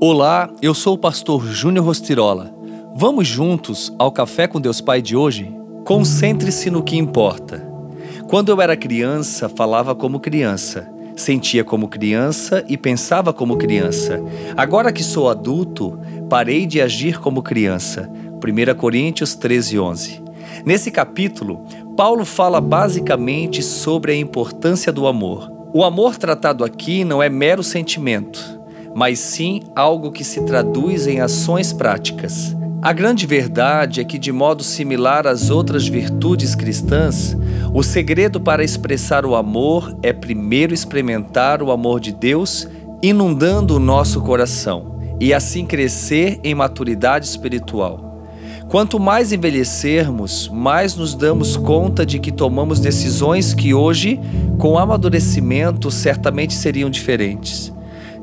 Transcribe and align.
Olá, 0.00 0.50
eu 0.60 0.74
sou 0.74 0.94
o 0.94 0.98
pastor 0.98 1.46
Júnior 1.46 1.86
Rostirola. 1.86 2.52
Vamos 2.96 3.28
juntos 3.28 3.94
ao 3.96 4.10
Café 4.10 4.48
com 4.48 4.60
Deus 4.60 4.80
Pai 4.80 5.00
de 5.00 5.16
hoje? 5.16 5.54
Concentre-se 5.84 6.68
no 6.68 6.82
que 6.82 6.96
importa. 6.96 7.64
Quando 8.28 8.50
eu 8.50 8.60
era 8.60 8.76
criança, 8.76 9.48
falava 9.48 9.94
como 9.94 10.18
criança, 10.18 10.90
sentia 11.16 11.62
como 11.62 11.88
criança 11.88 12.64
e 12.68 12.76
pensava 12.76 13.32
como 13.32 13.56
criança. 13.56 14.20
Agora 14.56 14.92
que 14.92 15.02
sou 15.02 15.28
adulto, 15.28 15.98
parei 16.28 16.66
de 16.66 16.80
agir 16.80 17.20
como 17.20 17.40
criança. 17.40 18.10
1 18.10 18.74
Coríntios 18.74 19.36
13, 19.36 19.78
11. 19.78 20.22
Nesse 20.66 20.90
capítulo, 20.90 21.64
Paulo 21.96 22.24
fala 22.24 22.60
basicamente 22.60 23.62
sobre 23.62 24.12
a 24.12 24.16
importância 24.16 24.92
do 24.92 25.06
amor. 25.06 25.50
O 25.72 25.84
amor 25.84 26.16
tratado 26.16 26.64
aqui 26.64 27.04
não 27.04 27.22
é 27.22 27.28
mero 27.28 27.62
sentimento 27.62 28.53
mas 28.94 29.18
sim 29.18 29.62
algo 29.74 30.12
que 30.12 30.22
se 30.22 30.42
traduz 30.42 31.06
em 31.06 31.20
ações 31.20 31.72
práticas. 31.72 32.56
A 32.80 32.92
grande 32.92 33.26
verdade 33.26 34.00
é 34.00 34.04
que, 34.04 34.18
de 34.18 34.30
modo 34.30 34.62
similar 34.62 35.26
às 35.26 35.50
outras 35.50 35.88
virtudes 35.88 36.54
cristãs, 36.54 37.36
o 37.72 37.82
segredo 37.82 38.38
para 38.38 38.62
expressar 38.62 39.24
o 39.24 39.34
amor 39.34 39.96
é 40.02 40.12
primeiro 40.12 40.74
experimentar 40.74 41.62
o 41.62 41.70
amor 41.72 41.98
de 41.98 42.12
Deus 42.12 42.68
inundando 43.02 43.76
o 43.76 43.80
nosso 43.80 44.20
coração 44.20 44.94
e 45.18 45.32
assim 45.34 45.66
crescer 45.66 46.38
em 46.44 46.54
maturidade 46.54 47.26
espiritual. 47.26 48.22
Quanto 48.68 49.00
mais 49.00 49.32
envelhecermos, 49.32 50.48
mais 50.48 50.94
nos 50.94 51.14
damos 51.14 51.56
conta 51.56 52.04
de 52.04 52.18
que 52.18 52.32
tomamos 52.32 52.80
decisões 52.80 53.54
que 53.54 53.74
hoje, 53.74 54.20
com 54.58 54.78
amadurecimento, 54.78 55.90
certamente 55.90 56.54
seriam 56.54 56.90
diferentes. 56.90 57.73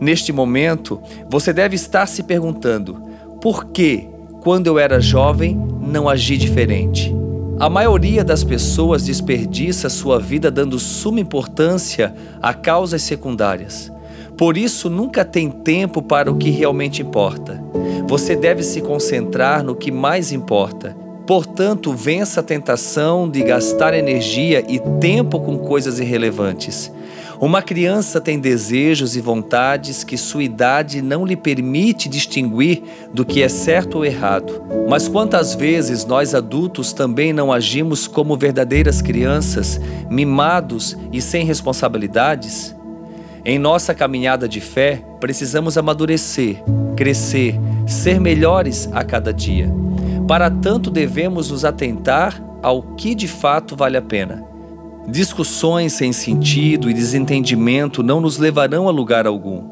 Neste 0.00 0.32
momento, 0.32 1.00
você 1.28 1.52
deve 1.52 1.76
estar 1.76 2.06
se 2.06 2.22
perguntando: 2.22 3.00
por 3.40 3.66
que, 3.66 4.08
quando 4.40 4.66
eu 4.66 4.78
era 4.78 5.00
jovem, 5.00 5.54
não 5.80 6.08
agi 6.08 6.36
diferente? 6.38 7.14
A 7.58 7.68
maioria 7.68 8.24
das 8.24 8.42
pessoas 8.42 9.04
desperdiça 9.04 9.90
sua 9.90 10.18
vida 10.18 10.50
dando 10.50 10.78
suma 10.78 11.20
importância 11.20 12.14
a 12.40 12.54
causas 12.54 13.02
secundárias. 13.02 13.92
Por 14.34 14.56
isso, 14.56 14.88
nunca 14.88 15.26
tem 15.26 15.50
tempo 15.50 16.00
para 16.00 16.32
o 16.32 16.38
que 16.38 16.48
realmente 16.48 17.02
importa. 17.02 17.62
Você 18.08 18.34
deve 18.34 18.62
se 18.62 18.80
concentrar 18.80 19.62
no 19.62 19.74
que 19.74 19.92
mais 19.92 20.32
importa. 20.32 20.96
Portanto, 21.26 21.92
vença 21.92 22.40
a 22.40 22.42
tentação 22.42 23.28
de 23.28 23.42
gastar 23.42 23.92
energia 23.92 24.64
e 24.66 24.80
tempo 24.98 25.38
com 25.38 25.58
coisas 25.58 26.00
irrelevantes. 26.00 26.90
Uma 27.40 27.62
criança 27.62 28.20
tem 28.20 28.38
desejos 28.38 29.16
e 29.16 29.20
vontades 29.22 30.04
que 30.04 30.18
sua 30.18 30.44
idade 30.44 31.00
não 31.00 31.24
lhe 31.24 31.36
permite 31.36 32.06
distinguir 32.06 32.82
do 33.14 33.24
que 33.24 33.42
é 33.42 33.48
certo 33.48 33.94
ou 33.94 34.04
errado. 34.04 34.62
Mas 34.86 35.08
quantas 35.08 35.54
vezes 35.54 36.04
nós 36.04 36.34
adultos 36.34 36.92
também 36.92 37.32
não 37.32 37.50
agimos 37.50 38.06
como 38.06 38.36
verdadeiras 38.36 39.00
crianças, 39.00 39.80
mimados 40.10 40.94
e 41.10 41.22
sem 41.22 41.46
responsabilidades? 41.46 42.76
Em 43.42 43.58
nossa 43.58 43.94
caminhada 43.94 44.46
de 44.46 44.60
fé, 44.60 45.02
precisamos 45.18 45.78
amadurecer, 45.78 46.62
crescer, 46.94 47.58
ser 47.86 48.20
melhores 48.20 48.86
a 48.92 49.02
cada 49.02 49.32
dia. 49.32 49.72
Para 50.28 50.50
tanto, 50.50 50.90
devemos 50.90 51.50
nos 51.50 51.64
atentar 51.64 52.38
ao 52.62 52.82
que 52.82 53.14
de 53.14 53.26
fato 53.26 53.74
vale 53.74 53.96
a 53.96 54.02
pena 54.02 54.49
Discussões 55.10 55.94
sem 55.94 56.12
sentido 56.12 56.88
e 56.88 56.94
desentendimento 56.94 58.00
não 58.00 58.20
nos 58.20 58.38
levarão 58.38 58.86
a 58.86 58.92
lugar 58.92 59.26
algum. 59.26 59.64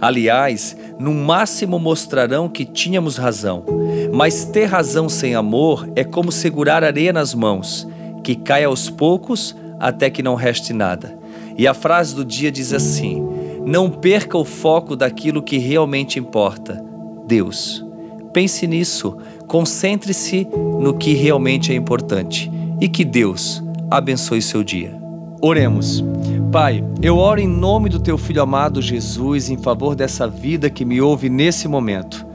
Aliás, 0.00 0.76
no 0.98 1.14
máximo 1.14 1.78
mostrarão 1.78 2.48
que 2.48 2.64
tínhamos 2.64 3.16
razão. 3.16 3.64
Mas 4.12 4.44
ter 4.44 4.64
razão 4.64 5.08
sem 5.08 5.36
amor 5.36 5.88
é 5.94 6.02
como 6.02 6.32
segurar 6.32 6.82
areia 6.82 7.12
nas 7.12 7.34
mãos, 7.34 7.86
que 8.24 8.34
cai 8.34 8.64
aos 8.64 8.90
poucos 8.90 9.54
até 9.78 10.10
que 10.10 10.24
não 10.24 10.34
reste 10.34 10.72
nada. 10.72 11.16
E 11.56 11.68
a 11.68 11.74
frase 11.74 12.12
do 12.12 12.24
dia 12.24 12.50
diz 12.50 12.72
assim: 12.72 13.24
Não 13.64 13.88
perca 13.88 14.36
o 14.36 14.44
foco 14.44 14.96
daquilo 14.96 15.40
que 15.40 15.56
realmente 15.56 16.18
importa: 16.18 16.84
Deus. 17.28 17.86
Pense 18.32 18.66
nisso, 18.66 19.16
concentre-se 19.46 20.48
no 20.80 20.94
que 20.94 21.14
realmente 21.14 21.70
é 21.72 21.76
importante 21.76 22.50
e 22.80 22.88
que 22.88 23.04
Deus 23.04 23.62
abençoe 23.90 24.40
seu 24.40 24.62
dia. 24.62 24.94
Oremos. 25.42 26.04
Pai, 26.52 26.84
eu 27.02 27.16
oro 27.16 27.40
em 27.40 27.48
nome 27.48 27.88
do 27.88 27.98
teu 27.98 28.16
filho 28.18 28.42
amado 28.42 28.82
Jesus 28.82 29.50
em 29.50 29.56
favor 29.56 29.94
dessa 29.94 30.28
vida 30.28 30.68
que 30.68 30.84
me 30.84 31.00
ouve 31.00 31.28
nesse 31.28 31.66
momento. 31.66 32.26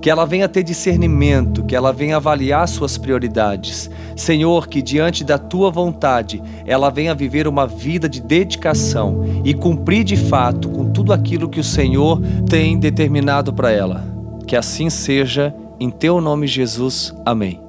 Que 0.00 0.10
ela 0.10 0.26
venha 0.26 0.48
ter 0.48 0.62
discernimento, 0.62 1.64
que 1.64 1.74
ela 1.74 1.92
venha 1.92 2.16
avaliar 2.16 2.68
suas 2.68 2.98
prioridades. 2.98 3.90
Senhor, 4.14 4.68
que 4.68 4.82
diante 4.82 5.24
da 5.24 5.38
tua 5.38 5.70
vontade 5.70 6.42
ela 6.66 6.90
venha 6.90 7.14
viver 7.14 7.48
uma 7.48 7.66
vida 7.66 8.08
de 8.08 8.20
dedicação 8.20 9.24
e 9.44 9.54
cumprir 9.54 10.04
de 10.04 10.16
fato 10.16 10.68
com 10.68 10.90
tudo 10.90 11.12
aquilo 11.12 11.48
que 11.48 11.60
o 11.60 11.64
Senhor 11.64 12.20
tem 12.48 12.78
determinado 12.78 13.52
para 13.52 13.70
ela. 13.70 14.04
Que 14.46 14.56
assim 14.56 14.90
seja, 14.90 15.54
em 15.80 15.90
teu 15.90 16.20
nome, 16.20 16.46
Jesus. 16.46 17.14
Amém. 17.24 17.63